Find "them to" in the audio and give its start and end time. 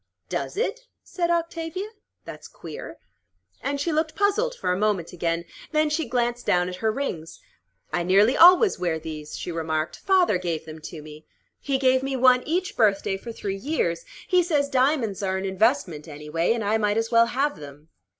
10.65-11.03